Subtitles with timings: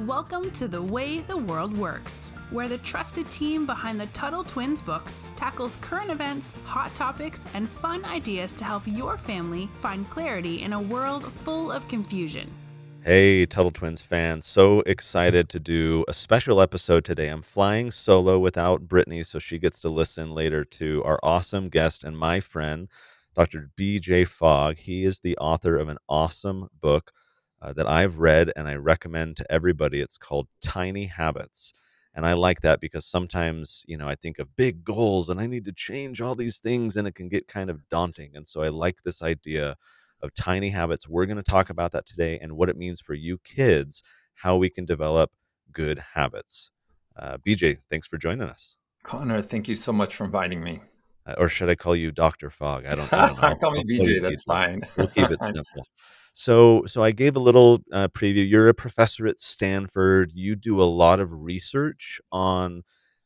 [0.00, 4.80] Welcome to The Way the World Works, where the trusted team behind the Tuttle Twins
[4.80, 10.62] books tackles current events, hot topics, and fun ideas to help your family find clarity
[10.62, 12.50] in a world full of confusion.
[13.02, 17.28] Hey, Tuttle Twins fans, so excited to do a special episode today.
[17.28, 22.02] I'm flying solo without Brittany, so she gets to listen later to our awesome guest
[22.02, 22.88] and my friend,
[23.36, 23.70] Dr.
[23.78, 24.76] BJ Fogg.
[24.76, 27.12] He is the author of an awesome book
[27.64, 30.00] uh, that I've read and I recommend to everybody.
[30.00, 31.72] It's called Tiny Habits.
[32.14, 35.46] And I like that because sometimes, you know, I think of big goals and I
[35.46, 38.32] need to change all these things and it can get kind of daunting.
[38.34, 39.76] And so I like this idea
[40.20, 41.08] of tiny habits.
[41.08, 44.02] We're going to talk about that today and what it means for you kids,
[44.34, 45.30] how we can develop
[45.72, 46.70] good habits.
[47.16, 48.76] Uh, BJ, thanks for joining us.
[49.04, 50.80] Connor, thank you so much for inviting me.
[51.26, 52.50] Uh, or should I call you Dr.
[52.50, 52.84] Fogg?
[52.84, 53.54] I don't, I don't know.
[53.60, 54.46] call me BJ, that's BJ.
[54.46, 54.82] fine.
[54.98, 55.86] we'll keep it simple.
[56.36, 58.46] So, so I gave a little uh, preview.
[58.46, 60.32] You're a professor at Stanford.
[60.34, 62.82] You do a lot of research on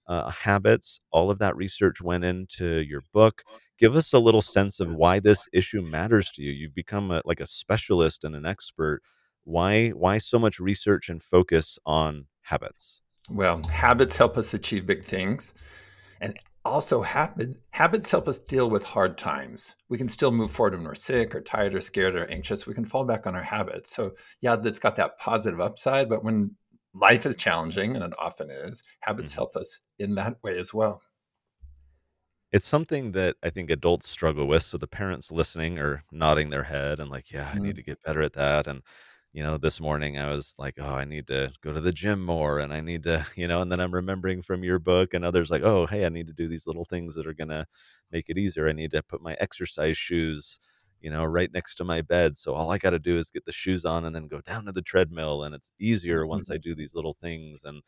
[0.06, 1.00] uh, habits.
[1.10, 3.42] All of that research went into your book.
[3.78, 6.52] Give us a little sense of why this issue matters to you.
[6.52, 9.00] You've become a, like a specialist and an expert.
[9.44, 13.00] Why, why so much research and focus on habits?
[13.30, 15.54] Well, habits help us achieve big things,
[16.20, 20.74] and also habit, habits help us deal with hard times we can still move forward
[20.74, 23.42] when we're sick or tired or scared or anxious we can fall back on our
[23.42, 26.50] habits so yeah that's got that positive upside but when
[26.94, 29.38] life is challenging and it often is habits mm-hmm.
[29.38, 31.00] help us in that way as well
[32.52, 36.64] it's something that i think adults struggle with so the parents listening are nodding their
[36.64, 37.64] head and like yeah i mm-hmm.
[37.64, 38.82] need to get better at that and
[39.39, 42.20] you know, this morning I was like, oh, I need to go to the gym
[42.20, 45.25] more and I need to, you know, and then I'm remembering from your book and
[45.25, 47.64] others like, oh, hey, I need to do these little things that are going to
[48.11, 48.69] make it easier.
[48.69, 50.59] I need to put my exercise shoes,
[51.00, 52.34] you know, right next to my bed.
[52.36, 54.64] So all I got to do is get the shoes on and then go down
[54.64, 56.31] to the treadmill and it's easier mm-hmm.
[56.31, 57.62] once I do these little things.
[57.62, 57.81] And,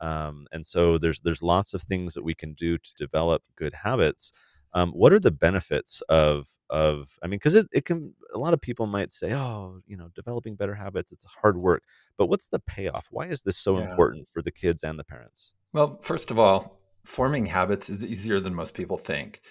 [0.00, 3.74] um, and so there's, there's lots of things that we can do to develop good
[3.74, 4.32] habits.
[4.76, 8.54] Um, what are the benefits of of i mean because it, it can a lot
[8.54, 11.84] of people might say oh you know developing better habits it's hard work
[12.18, 13.88] but what's the payoff why is this so yeah.
[13.88, 18.40] important for the kids and the parents well first of all forming habits is easier
[18.40, 19.42] than most people think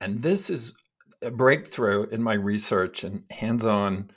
[0.00, 0.74] and this is
[1.22, 4.10] a breakthrough in my research and hands-on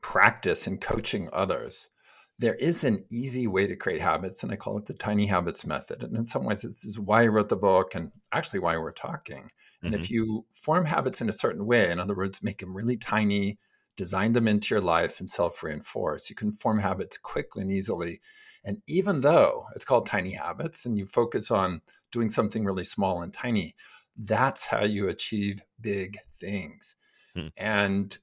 [0.00, 1.90] practice and coaching others
[2.38, 5.64] there is an easy way to create habits, and I call it the tiny habits
[5.64, 6.02] method.
[6.02, 8.90] And in some ways, this is why I wrote the book and actually why we're
[8.90, 9.48] talking.
[9.82, 10.02] And mm-hmm.
[10.02, 13.58] if you form habits in a certain way, in other words, make them really tiny,
[13.96, 18.20] design them into your life and self reinforce, you can form habits quickly and easily.
[18.64, 21.80] And even though it's called tiny habits and you focus on
[22.12, 23.74] doing something really small and tiny,
[24.16, 26.94] that's how you achieve big things.
[27.34, 27.48] Hmm.
[27.56, 28.16] And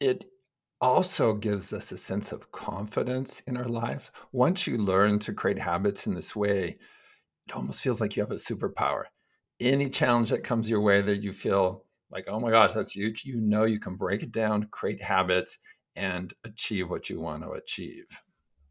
[0.00, 0.26] it
[0.80, 4.10] also gives us a sense of confidence in our lives.
[4.32, 6.76] Once you learn to create habits in this way,
[7.46, 9.04] it almost feels like you have a superpower.
[9.62, 13.24] Any challenge that comes your way that you feel like, oh my gosh, that's huge,
[13.24, 15.58] you know you can break it down, create habits,
[15.96, 18.06] and achieve what you want to achieve.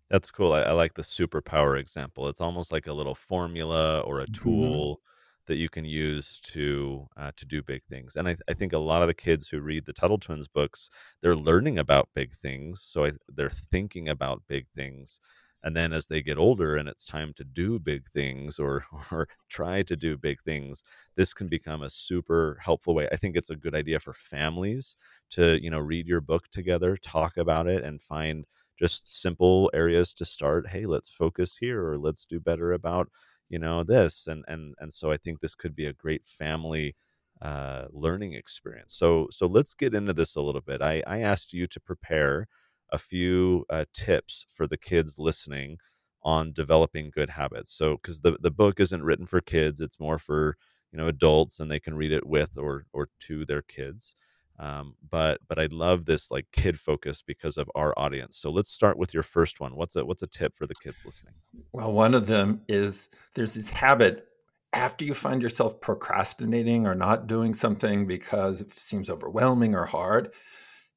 [0.10, 0.54] That's cool.
[0.54, 2.28] I, I like the superpower example.
[2.28, 4.44] It's almost like a little formula or a mm-hmm.
[4.44, 4.96] tool.
[4.96, 5.08] Mm-hmm
[5.48, 8.16] that you can use to uh, to do big things.
[8.16, 10.90] And I, I, think a lot of the kids who read the Tuttle Twins books,
[11.22, 15.20] they're learning about big things, so I, they're thinking about big things.
[15.64, 19.28] And then as they get older and it's time to do big things or or
[19.50, 20.84] try to do big things,
[21.16, 23.08] this can become a super helpful way.
[23.12, 24.98] I think it's a good idea for families
[25.32, 28.46] to you know read your book together, talk about it, and find
[28.78, 30.68] just simple areas to start.
[30.70, 33.10] Hey, let's focus here, or let's do better about
[33.50, 36.96] you know this and and and so i think this could be a great family
[37.42, 41.54] uh, learning experience so so let's get into this a little bit i i asked
[41.54, 42.48] you to prepare
[42.92, 45.78] a few uh, tips for the kids listening
[46.24, 50.18] on developing good habits so because the, the book isn't written for kids it's more
[50.18, 50.56] for
[50.92, 54.16] you know adults and they can read it with or or to their kids
[54.62, 58.38] um, but but I love this like kid focus because of our audience.
[58.38, 59.76] So let's start with your first one.
[59.76, 61.34] What's a what's a tip for the kids listening?
[61.74, 64.28] Well, one of them is there's this habit
[64.74, 70.32] after you find yourself procrastinating or not doing something because it seems overwhelming or hard,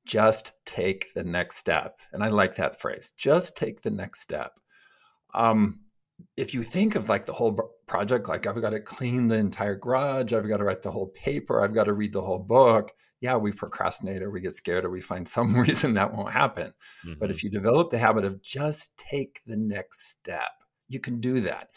[0.05, 1.99] just take the next step.
[2.13, 3.13] And I like that phrase.
[3.17, 4.59] Just take the next step.
[5.35, 5.81] Um,
[6.37, 9.75] if you think of like the whole project, like I've got to clean the entire
[9.75, 12.93] garage, I've got to write the whole paper, I've got to read the whole book.
[13.21, 16.73] Yeah, we procrastinate or we get scared or we find some reason that won't happen.
[17.05, 17.19] Mm-hmm.
[17.19, 20.51] But if you develop the habit of just take the next step,
[20.89, 21.69] you can do that.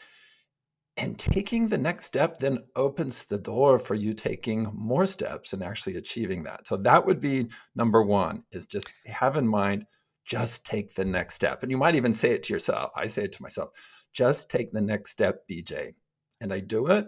[0.98, 5.64] And taking the next step then opens the door for you taking more steps and
[5.64, 6.66] actually achieving that.
[6.66, 9.86] So that would be number one is just have in mind
[10.26, 11.62] just take the next step.
[11.62, 12.92] And you might even say it to yourself.
[12.96, 13.70] I say it to myself,
[14.12, 15.94] just take the next step, BJ.
[16.42, 17.08] And I do it.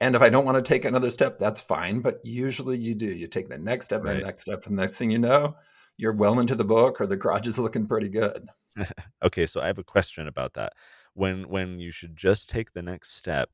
[0.00, 2.00] And if I don't want to take another step, that's fine.
[2.00, 3.06] But usually you do.
[3.06, 4.12] You take the next step right.
[4.12, 4.64] and the next step.
[4.66, 5.56] And the next thing you know,
[5.98, 8.48] you're well into the book or the garage is looking pretty good.
[9.22, 9.46] okay.
[9.46, 10.72] So I have a question about that.
[11.14, 13.50] When when you should just take the next step,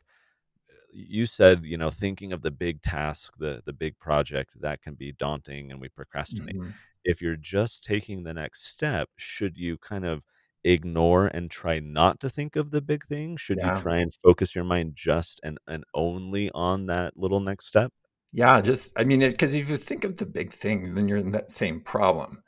[0.97, 4.95] you said you know thinking of the big task the the big project that can
[4.95, 6.71] be daunting and we procrastinate mm-hmm.
[7.05, 10.25] if you're just taking the next step should you kind of
[10.65, 13.77] ignore and try not to think of the big thing should yeah.
[13.77, 17.93] you try and focus your mind just and and only on that little next step
[18.33, 21.31] yeah just i mean because if you think of the big thing then you're in
[21.31, 22.43] that same problem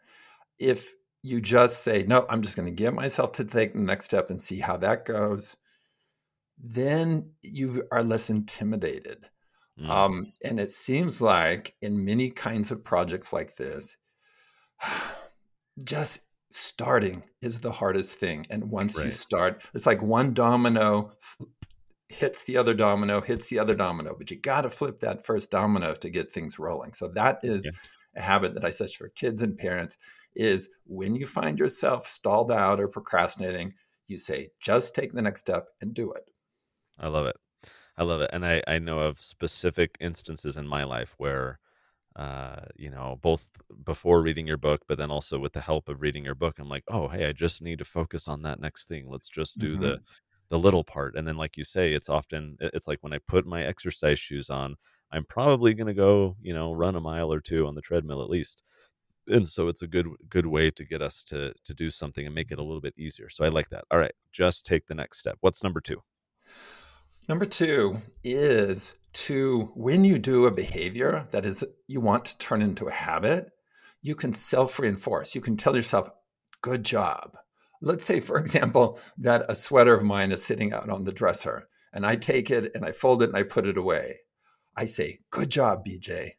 [0.58, 0.92] if
[1.28, 4.30] you just say no i'm just going to get myself to take the next step
[4.30, 5.56] and see how that goes
[6.62, 9.28] then you are less intimidated.
[9.80, 9.88] Mm.
[9.88, 13.96] Um, and it seems like in many kinds of projects like this,
[15.84, 16.20] just
[16.50, 18.46] starting is the hardest thing.
[18.50, 19.06] And once right.
[19.06, 21.12] you start, it's like one domino
[22.08, 25.50] hits the other domino, hits the other domino, but you got to flip that first
[25.50, 26.92] domino to get things rolling.
[26.94, 27.72] So that is yeah.
[28.16, 29.98] a habit that I suggest for kids and parents
[30.34, 33.72] is when you find yourself stalled out or procrastinating,
[34.06, 36.30] you say, just take the next step and do it.
[36.98, 37.36] I love it.
[37.96, 38.30] I love it.
[38.32, 41.58] And I, I know of specific instances in my life where,
[42.16, 43.50] uh, you know, both
[43.84, 46.68] before reading your book, but then also with the help of reading your book, I'm
[46.68, 49.08] like, oh, hey, I just need to focus on that next thing.
[49.08, 49.82] Let's just do mm-hmm.
[49.82, 50.00] the
[50.50, 51.14] the little part.
[51.14, 54.48] And then, like you say, it's often it's like when I put my exercise shoes
[54.48, 54.76] on,
[55.12, 58.22] I'm probably going to go, you know, run a mile or two on the treadmill
[58.22, 58.62] at least.
[59.28, 62.34] And so it's a good good way to get us to to do something and
[62.34, 63.28] make it a little bit easier.
[63.28, 63.84] So I like that.
[63.90, 65.36] All right, just take the next step.
[65.40, 66.02] What's number two?
[67.28, 72.62] Number two is to, when you do a behavior that is you want to turn
[72.62, 73.50] into a habit,
[74.00, 75.34] you can self reinforce.
[75.34, 76.08] You can tell yourself,
[76.62, 77.36] good job.
[77.82, 81.68] Let's say, for example, that a sweater of mine is sitting out on the dresser
[81.92, 84.20] and I take it and I fold it and I put it away.
[84.74, 86.32] I say, good job, BJ.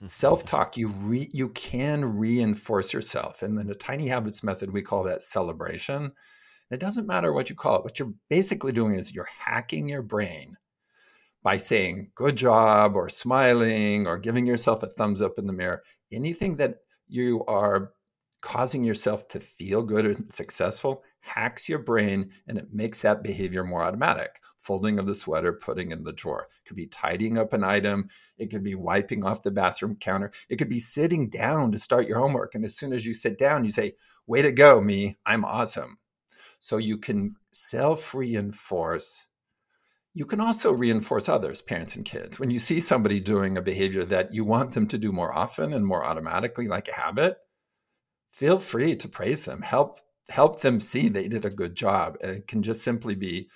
[0.06, 3.42] Self-talk, you re, you can reinforce yourself.
[3.42, 6.12] And then the tiny habits method, we call that celebration.
[6.70, 7.84] It doesn't matter what you call it.
[7.84, 10.56] What you're basically doing is you're hacking your brain
[11.42, 15.82] by saying good job or smiling or giving yourself a thumbs up in the mirror.
[16.10, 17.92] Anything that you are
[18.40, 23.64] causing yourself to feel good and successful hacks your brain and it makes that behavior
[23.64, 24.40] more automatic.
[24.66, 26.48] Folding of the sweater, putting in the drawer.
[26.50, 28.08] It could be tidying up an item.
[28.36, 30.32] It could be wiping off the bathroom counter.
[30.48, 32.56] It could be sitting down to start your homework.
[32.56, 33.94] And as soon as you sit down, you say,
[34.26, 35.18] Way to go, me.
[35.24, 35.98] I'm awesome.
[36.58, 39.28] So you can self reinforce.
[40.14, 42.40] You can also reinforce others, parents and kids.
[42.40, 45.74] When you see somebody doing a behavior that you want them to do more often
[45.74, 47.36] and more automatically, like a habit,
[48.30, 49.62] feel free to praise them.
[49.62, 52.16] Help help them see they did a good job.
[52.20, 53.48] And it can just simply be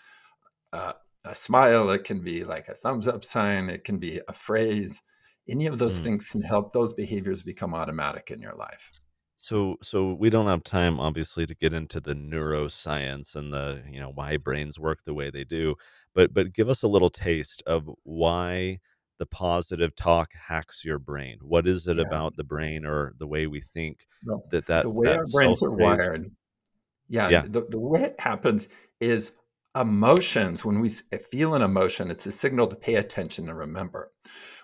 [0.72, 0.92] uh,
[1.24, 1.90] a smile.
[1.90, 3.68] It can be like a thumbs up sign.
[3.68, 5.02] It can be a phrase.
[5.48, 6.04] Any of those mm.
[6.04, 8.92] things can help those behaviors become automatic in your life.
[9.36, 13.98] So so we don't have time obviously to get into the neuroscience and the, you
[13.98, 15.76] know, why brains work the way they do,
[16.14, 18.80] but but give us a little taste of why
[19.18, 21.38] the positive talk hacks your brain.
[21.42, 22.04] What is it yeah.
[22.04, 25.26] about the brain or the way we think well, that that the way that our
[25.32, 26.30] brains are wired?
[27.08, 27.42] Yeah, yeah.
[27.46, 28.68] The, the way it happens
[29.00, 29.32] is
[29.76, 30.88] emotions when we
[31.30, 34.10] feel an emotion it's a signal to pay attention and remember.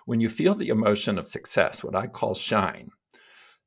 [0.05, 2.89] When you feel the emotion of success what i call shine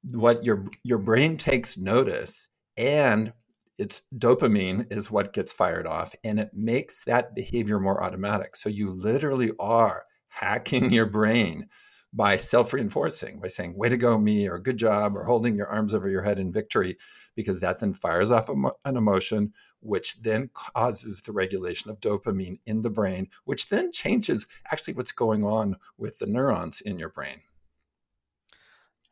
[0.03, 3.33] what your your brain takes notice and
[3.81, 8.55] it's dopamine is what gets fired off and it makes that behavior more automatic.
[8.55, 11.67] So you literally are hacking your brain
[12.12, 15.95] by self-reinforcing by saying way to go me or good job or holding your arms
[15.95, 16.97] over your head in victory
[17.37, 22.81] because that then fires off an emotion which then causes the regulation of dopamine in
[22.81, 27.40] the brain which then changes actually what's going on with the neurons in your brain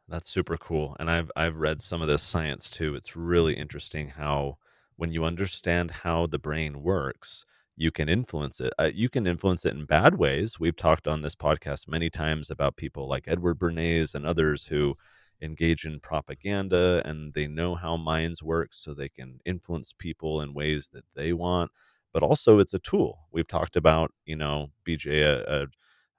[0.09, 0.97] that's super cool.
[0.99, 2.95] And I've I've read some of this science too.
[2.95, 4.57] It's really interesting how
[4.97, 7.45] when you understand how the brain works,
[7.79, 8.73] you can influence it.
[8.79, 10.59] Uh, you can influence it in bad ways.
[10.59, 14.97] We've talked on this podcast many times about people like Edward Bernays and others who
[15.41, 20.55] engage in propaganda and they know how minds work so they can influence people in
[20.55, 21.71] ways that they want.
[22.13, 23.21] But also, it's a tool.
[23.31, 25.69] We've talked about, you know, BJ, a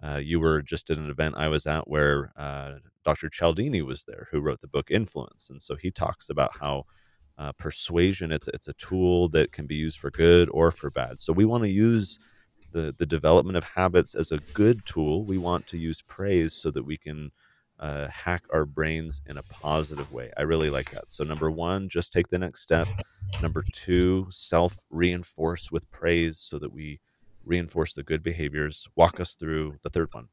[0.01, 3.29] uh, you were just at an event I was at where uh, Dr.
[3.29, 6.85] Cialdini was there, who wrote the book Influence, and so he talks about how
[7.39, 11.17] uh, persuasion it's it's a tool that can be used for good or for bad.
[11.19, 12.19] So we want to use
[12.71, 15.23] the the development of habits as a good tool.
[15.23, 17.31] We want to use praise so that we can
[17.79, 20.31] uh, hack our brains in a positive way.
[20.37, 21.09] I really like that.
[21.09, 22.87] So, number one, just take the next step.
[23.41, 26.99] Number two, self reinforce with praise so that we
[27.45, 28.85] reinforce the good behaviors.
[28.97, 30.27] Walk us through the third one.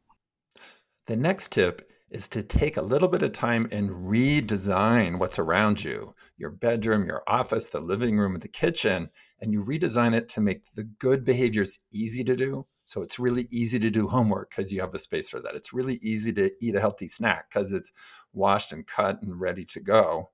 [1.06, 5.82] The next tip is to take a little bit of time and redesign what's around
[5.82, 9.08] you your bedroom, your office, the living room, the kitchen,
[9.40, 12.66] and you redesign it to make the good behaviors easy to do.
[12.84, 15.54] So it's really easy to do homework because you have a space for that.
[15.54, 17.90] It's really easy to eat a healthy snack because it's
[18.32, 20.30] washed and cut and ready to go.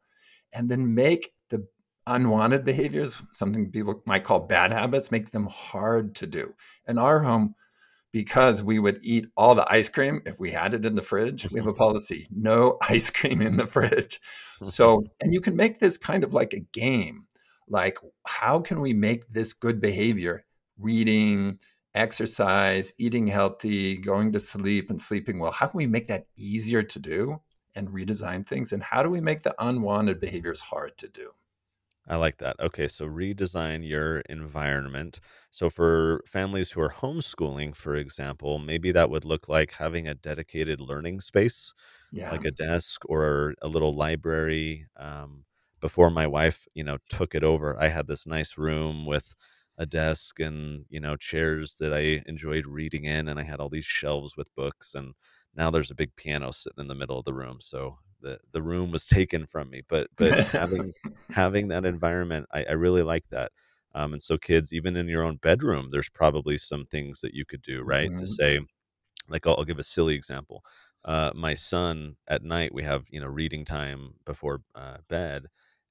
[0.53, 1.67] And then make the
[2.07, 6.53] unwanted behaviors, something people might call bad habits, make them hard to do.
[6.87, 7.55] In our home,
[8.13, 11.51] because we would eat all the ice cream if we had it in the fridge.
[11.51, 11.79] We have a mm-hmm.
[11.79, 14.21] policy no ice cream in the fridge.
[14.63, 15.07] So, mm-hmm.
[15.21, 17.27] and you can make this kind of like a game.
[17.69, 20.45] Like, how can we make this good behavior,
[20.79, 21.59] reading,
[21.95, 25.53] exercise, eating healthy, going to sleep, and sleeping well?
[25.53, 27.41] How can we make that easier to do
[27.75, 28.73] and redesign things?
[28.73, 31.31] And how do we make the unwanted behaviors hard to do?
[32.09, 32.59] I like that.
[32.59, 35.21] Okay, so redesign your environment.
[35.51, 40.15] So for families who are homeschooling, for example, maybe that would look like having a
[40.15, 41.73] dedicated learning space,
[42.11, 42.31] Yeah.
[42.31, 44.87] like a desk or a little library.
[44.97, 45.45] Um,
[45.81, 49.35] before my wife, you know, took it over, I had this nice room with
[49.79, 53.69] a desk and you know chairs that I enjoyed reading in, and I had all
[53.71, 55.15] these shelves with books, and
[55.55, 57.61] now there's a big piano sitting in the middle of the room.
[57.61, 59.83] So the the room was taken from me.
[59.89, 60.95] But but having
[61.31, 63.53] having that environment, I, I really like that.
[63.95, 67.45] Um, and so kids, even in your own bedroom, there's probably some things that you
[67.47, 68.13] could do, right?
[68.19, 68.29] To Mhm.
[68.29, 68.61] say,
[69.29, 70.65] like I'll, I'll give a silly example.
[71.05, 75.47] Uh, my son at night we have you know reading time before uh, bed,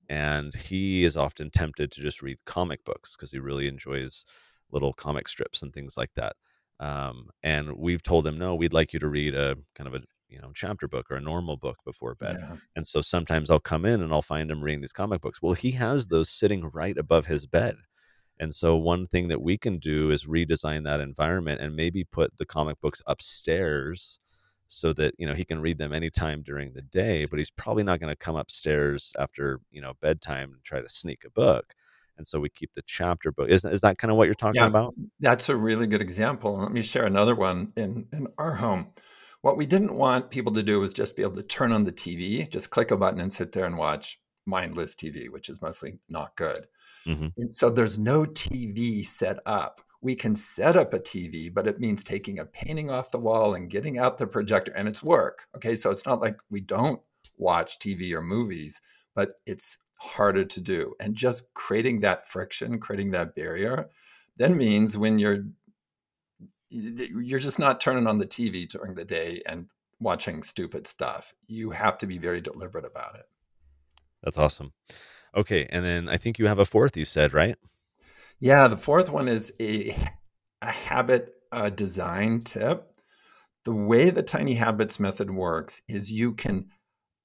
[0.09, 4.25] and he is often tempted to just read comic books because he really enjoys
[4.71, 6.35] little comic strips and things like that.
[6.79, 10.01] Um, and we've told him no, we'd like you to read a kind of a
[10.31, 12.37] you know chapter book or a normal book before bed.
[12.39, 12.55] Yeah.
[12.75, 15.41] And so sometimes I'll come in and I'll find him reading these comic books.
[15.41, 17.75] Well, he has those sitting right above his bed.
[18.39, 22.37] And so one thing that we can do is redesign that environment and maybe put
[22.37, 24.19] the comic books upstairs
[24.67, 27.83] so that, you know, he can read them anytime during the day, but he's probably
[27.83, 31.73] not going to come upstairs after, you know, bedtime and try to sneak a book.
[32.17, 33.49] And so we keep the chapter book.
[33.49, 34.67] Is, is that kind of what you're talking Yeah.
[34.67, 34.95] about?
[35.19, 36.57] That's a really good example.
[36.59, 38.91] Let me share another one in, in our home.
[39.41, 41.91] What we didn't want people to do was just be able to turn on the
[41.91, 45.99] TV, just click a button and sit there and watch mindless TV, which is mostly
[46.09, 46.67] not good.
[47.05, 49.81] hmm And so there's no TV set up.
[50.01, 53.53] We can set up a TV, but it means taking a painting off the wall
[53.53, 55.47] and getting out the projector, and it's work.
[55.55, 56.99] Okay, so it's not like we don't
[57.37, 58.81] watch TV or movies,
[59.15, 60.95] but it's harder to do.
[60.99, 63.89] And just creating that friction, creating that barrier,
[64.37, 65.45] then means when you're
[66.71, 71.33] you're just not turning on the TV during the day and watching stupid stuff.
[71.47, 73.25] You have to be very deliberate about it.
[74.23, 74.73] That's awesome.
[75.35, 75.67] Okay.
[75.69, 77.55] And then I think you have a fourth, you said, right?
[78.39, 79.95] Yeah, the fourth one is a,
[80.61, 82.99] a habit uh, design tip.
[83.65, 86.69] The way the tiny habits method works is you can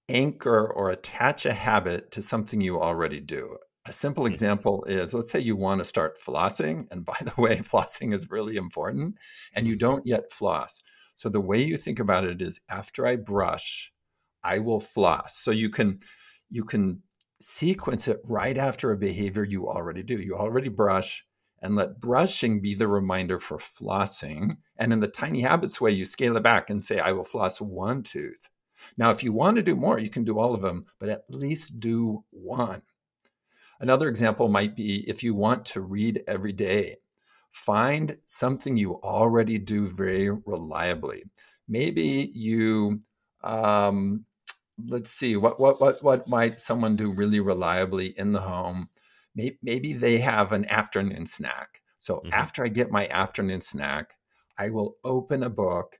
[0.08, 3.56] anchor or attach a habit to something you already do.
[3.86, 4.30] A simple Mhm.
[4.30, 6.88] example is let's say you want to start flossing.
[6.90, 9.16] And by the way, flossing is really important,
[9.54, 10.80] and you don't yet floss.
[11.14, 13.92] So the way you think about it is after I brush,
[14.42, 15.38] I will floss.
[15.38, 16.00] So you can
[16.50, 17.02] you can
[17.40, 20.16] sequence it right after a behavior you already do.
[20.20, 21.24] You already brush
[21.60, 24.56] and let brushing be the reminder for flossing.
[24.76, 27.60] And in the tiny habits way, you scale it back and say, I will floss
[27.60, 28.48] one tooth.
[28.96, 31.24] Now, if you want to do more, you can do all of them, but at
[31.30, 32.82] least do one.
[33.80, 36.96] Another example might be if you want to read every day,
[37.52, 41.24] find something you already do very reliably.
[41.68, 43.00] Maybe you,
[43.42, 44.24] um,
[44.86, 48.88] let's see, what, what, what, what might someone do really reliably in the home?
[49.34, 51.82] Maybe, maybe they have an afternoon snack.
[51.98, 52.30] So Mhm.
[52.32, 54.14] after I get my afternoon snack,
[54.58, 55.98] I will open a book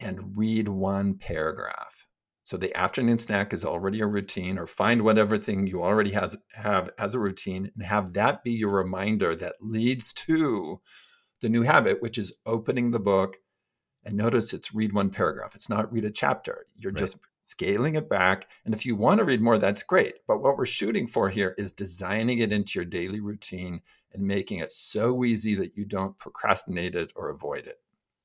[0.00, 2.05] and read one paragraph.
[2.46, 6.36] So the afternoon snack is already a routine, or find whatever thing you already has,
[6.52, 10.80] have as a routine and have that be your reminder that leads to
[11.40, 13.38] the new habit, which is opening the book.
[14.04, 15.56] And notice it's read one paragraph.
[15.56, 16.66] It's not read a chapter.
[16.76, 17.00] You're Right.
[17.00, 18.48] just scaling it back.
[18.64, 20.14] And if you want to read more, that's great.
[20.28, 23.80] But what we're shooting for here is designing it into your daily routine
[24.12, 27.80] and making it so easy that you don't procrastinate it or avoid it.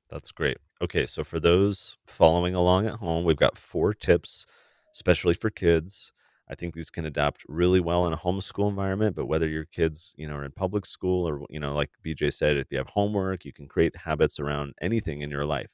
[0.10, 0.60] That's great.
[0.82, 4.46] Okay, so for those following along at home, we've got four tips,
[4.94, 6.12] especially for kids.
[6.50, 10.14] I think these can adapt really well in a homeschool environment, but whether your kids,
[10.18, 12.88] you know, are in public school or, you know, like BJ said, if you have
[12.90, 15.74] homework, you can create habits around anything in your life.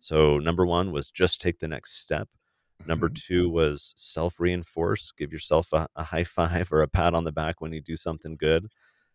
[0.00, 2.28] So number one was just take the next step.
[2.84, 3.14] Number Mhm.
[3.14, 7.32] two was self reinforce, give yourself a, a high five or a pat on the
[7.32, 8.68] back when you do something good.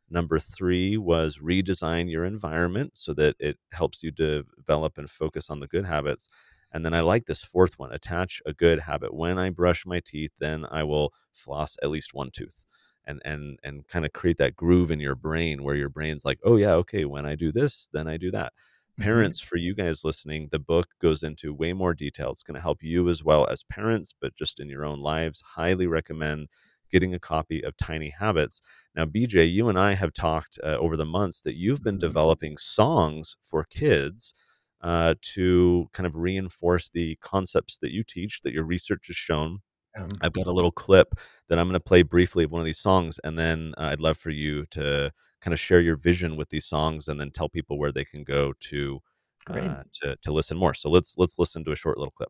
[0.09, 5.59] Number three was redesign your environment so that it helps you develop and focus on
[5.59, 6.27] the good habits.
[6.71, 9.13] And then I like this fourth one attach a good habit.
[9.13, 12.65] When I brush my teeth, then I will floss at least one tooth.
[13.05, 16.39] And, and and kind of create that groove in your brain where your brain's like,
[16.45, 18.53] oh yeah, okay, when I do this, then I do that.
[18.97, 19.03] Mhm.
[19.03, 22.31] Parents, for you guys listening, the book goes into way more detail.
[22.31, 25.41] It's going to help you as well as parents, but just in your own lives.
[25.41, 26.47] Highly recommend
[26.93, 28.61] getting a copy of Tiny Habits.
[28.95, 31.99] Now, BJ, you and I have talked uh, over the months that you've been Mhm.
[31.99, 34.35] developing songs for kids
[34.81, 39.59] uh, to kind of reinforce the concepts that you teach, that your research has shown.
[39.97, 41.15] Um, I've got a little clip
[41.49, 44.01] that I'm going to play briefly of one of these songs, and then uh, I'd
[44.01, 47.49] love for you to kind of share your vision with these songs, and then tell
[47.49, 49.01] people where they can go to
[49.51, 50.73] uh, to to listen more.
[50.73, 52.29] So let's let's listen to a short little clip.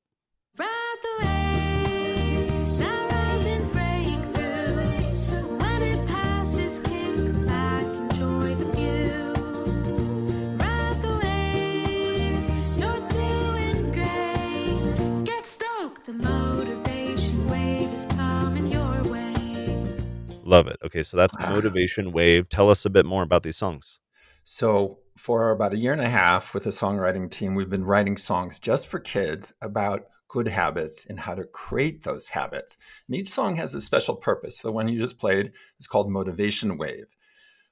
[20.43, 20.77] Love it.
[20.83, 21.33] Okay, so that's.
[21.39, 22.50] Motivation Wave.
[22.50, 24.01] Tell us a bit more about these songs.
[24.43, 28.17] So, for about a year and a half with a songwriting team, we've been writing
[28.17, 32.77] songs just for kids about good habits and how to create those habits.
[33.07, 34.57] And each song has a special purpose.
[34.57, 37.05] The one you just played is called Motivation Wave.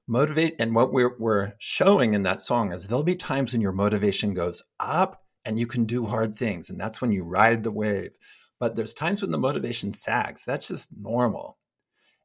[0.08, 3.72] Motivate, and what we're, we're showing in that song is there'll be times when your
[3.74, 6.70] motivation goes up and you can do hard things.
[6.70, 8.18] And that's when you ride the wave.
[8.60, 10.46] But there's times when the motivation sags.
[10.46, 11.58] That's just normal.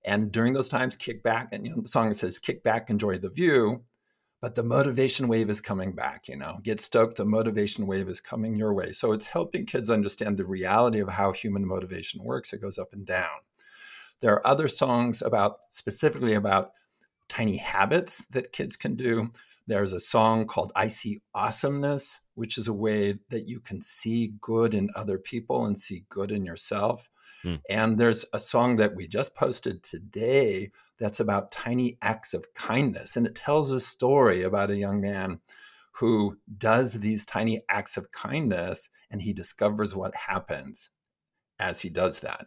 [0.04, 1.48] And during those times, kick back.
[1.52, 3.84] And you know, the song says, kick back, enjoy the view
[4.46, 8.20] but the motivation wave is coming back you know get stoked the motivation wave is
[8.20, 12.52] coming your way so it's helping kids understand the reality of how human motivation works
[12.52, 13.38] it goes up and down
[14.20, 16.72] there are other songs about specifically about
[17.28, 19.28] tiny habits that kids can do
[19.66, 24.32] there's a song called i see awesomeness which is a way that you can see
[24.40, 27.08] good in other people and see good in yourself
[27.42, 27.56] Hmm.
[27.68, 33.16] and there's a song that we just posted today that's about tiny acts of kindness.
[33.16, 35.40] And it tells a story about a young man
[35.92, 40.90] who does these tiny acts of kindness and he discovers what happens
[41.58, 42.46] as he does that.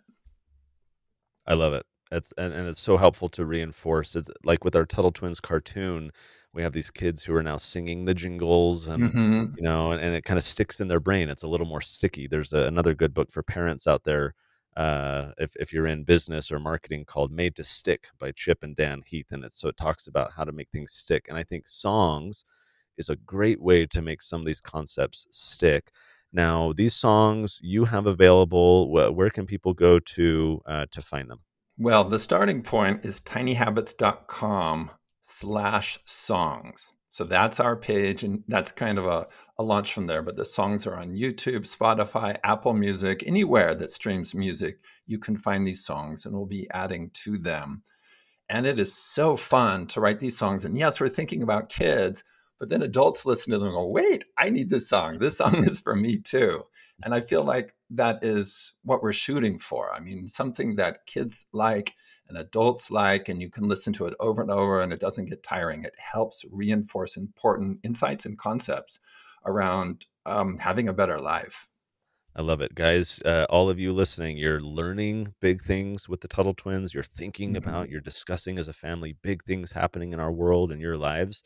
[1.45, 1.85] I love it.
[2.11, 4.15] It's and, and it's so helpful to reinforce.
[4.15, 6.11] It's like with our Tuttle Twins cartoon,
[6.53, 9.55] we have these kids who are now singing the jingles and Mhm.
[9.57, 11.29] you know, and, and it kind of sticks in their brain.
[11.29, 12.27] It's a little more sticky.
[12.27, 14.33] There's a, another good book for parents out there.
[14.77, 18.75] Uh, if if you're in business or marketing, called "Made to Stick" by Chip and
[18.75, 21.25] Dan Heath, and it so it talks about how to make things stick.
[21.27, 22.45] And I think songs
[22.97, 25.91] is a great way to make some of these concepts stick.
[26.31, 28.89] Now, these songs you have available.
[28.91, 31.39] Where, where can people go to uh, to find them?
[31.77, 34.91] Well, the starting point is tinyhabits.com
[35.29, 36.93] slash songs.
[37.11, 40.21] So that's our page, and that's kind of a, a launch from there.
[40.21, 45.37] But the songs are on YouTube, Spotify, Apple Music, anywhere that streams music, you can
[45.37, 47.81] find these songs, and we'll be adding to them.
[48.47, 50.65] And it is so fun to write these songs.
[50.65, 52.23] And yes, we're thinking about kids,
[52.59, 55.19] but then adults listen to them and go, wait, I need this song.
[55.19, 56.63] This song is for me too.
[57.03, 59.93] And I feel like that is what we're shooting for.
[59.93, 61.93] I mean, something that kids like
[62.29, 65.25] and adults like, and you can listen to it over and over and it doesn't
[65.25, 65.83] get tiring.
[65.83, 68.99] It helps reinforce important insights and concepts
[69.45, 71.67] around um, having a better life.
[72.35, 73.21] I love it, guys.
[73.23, 76.93] Uh, all of you listening, you're learning big things with the Tuttle Twins.
[76.93, 77.57] You're thinking Mhm.
[77.57, 81.43] about, you're discussing as a family big things happening in our world and your lives.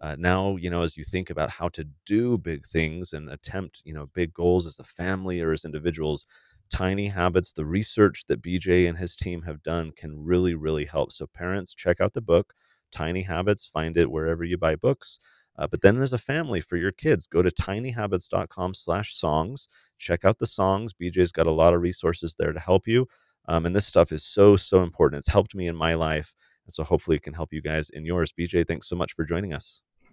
[0.00, 3.82] Uh, now, you know, as you think about how to do big things and attempt,
[3.84, 6.26] you know, big goals as a family or as individuals,
[6.70, 11.12] tiny habits, the research that BJ and his team have done can really, really help.
[11.12, 12.54] So, parents, check out the book,
[12.92, 13.66] Tiny Habits.
[13.66, 15.18] Find it wherever you buy books.
[15.58, 19.68] Uh, but then, as a family, for your kids, go to tinyhabits.com slash songs.
[19.98, 20.94] Check out the songs.
[20.94, 23.06] BJ's got a lot of resources there to help you.
[23.48, 25.20] Um, and this stuff is so, so important.
[25.20, 26.34] It's helped me in my life.
[26.66, 28.32] And so hopefully it can help you guys in yours.
[28.32, 29.82] BJ, thanks so much for joining us.